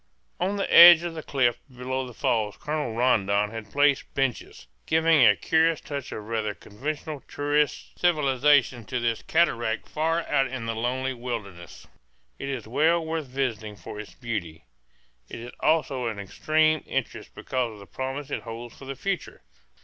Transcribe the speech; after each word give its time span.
On 0.39 0.55
the 0.55 0.73
edge 0.75 1.03
of 1.03 1.13
the 1.13 1.21
cliff 1.21 1.59
below 1.69 2.07
the 2.07 2.13
falls 2.15 2.57
Colonel 2.57 2.95
Rondon 2.95 3.51
had 3.51 3.69
placed 3.71 4.11
benches, 4.15 4.65
giving 4.87 5.23
a 5.27 5.35
curious 5.35 5.79
touch 5.79 6.11
of 6.11 6.23
rather 6.23 6.55
conventional 6.55 7.19
tourist 7.27 7.99
civilization 7.99 8.83
to 8.85 8.99
this 8.99 9.21
cataract 9.21 9.87
far 9.87 10.21
out 10.27 10.47
in 10.47 10.65
the 10.65 10.73
lonely 10.75 11.13
wilderness. 11.13 11.85
It 12.39 12.49
is 12.49 12.67
well 12.67 13.05
worth 13.05 13.27
visiting 13.27 13.75
for 13.75 13.99
its 13.99 14.15
beauty. 14.15 14.65
It 15.29 15.37
is 15.39 15.51
also 15.59 16.05
of 16.05 16.17
extreme 16.17 16.81
interest 16.87 17.35
because 17.35 17.73
of 17.73 17.77
the 17.77 17.85
promise 17.85 18.31
it 18.31 18.41
holds 18.41 18.75
for 18.75 18.85
the 18.85 18.95
future. 18.95 19.43